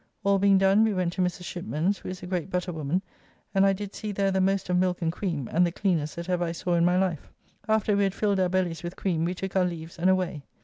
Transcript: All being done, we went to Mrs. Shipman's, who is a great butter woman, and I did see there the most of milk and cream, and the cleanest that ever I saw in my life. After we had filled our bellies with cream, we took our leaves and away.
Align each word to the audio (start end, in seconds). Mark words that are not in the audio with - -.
All 0.23 0.39
being 0.39 0.57
done, 0.57 0.83
we 0.83 0.95
went 0.95 1.13
to 1.13 1.21
Mrs. 1.21 1.45
Shipman's, 1.45 1.99
who 1.99 2.09
is 2.09 2.23
a 2.23 2.25
great 2.25 2.49
butter 2.49 2.71
woman, 2.73 3.03
and 3.53 3.67
I 3.67 3.71
did 3.73 3.93
see 3.93 4.11
there 4.11 4.31
the 4.31 4.41
most 4.41 4.67
of 4.67 4.77
milk 4.77 4.99
and 5.03 5.11
cream, 5.11 5.47
and 5.53 5.63
the 5.63 5.71
cleanest 5.71 6.15
that 6.15 6.27
ever 6.27 6.43
I 6.45 6.53
saw 6.53 6.73
in 6.73 6.83
my 6.83 6.97
life. 6.97 7.29
After 7.69 7.95
we 7.95 8.05
had 8.05 8.15
filled 8.15 8.39
our 8.39 8.49
bellies 8.49 8.81
with 8.81 8.95
cream, 8.95 9.25
we 9.25 9.35
took 9.35 9.55
our 9.55 9.63
leaves 9.65 9.99
and 9.99 10.09
away. 10.09 10.41